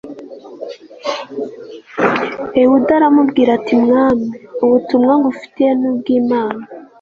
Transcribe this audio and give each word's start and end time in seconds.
ehudi 2.61 2.91
aramubwira 2.97 3.49
ati 3.57 3.73
mwami, 3.83 4.27
ubutumwa 4.63 5.11
ngufitiye 5.19 5.71
ni 5.79 5.87
ubw'imana 5.91 6.61